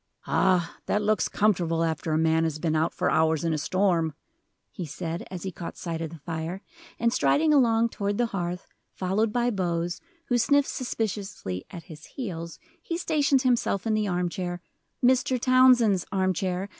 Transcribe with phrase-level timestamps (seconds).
[0.25, 4.15] "Ah, that looks comfortable after a man has been out for hours in a storm,"
[4.71, 6.63] he said, as he caught sight of the fire;
[6.97, 12.57] and striding along toward the hearth, followed by Bose, who sniffed suspiciously at his heels,
[12.81, 14.59] he stationed himself in the arm chair
[15.05, 15.39] Mr.
[15.39, 16.67] Townsend's arm chair!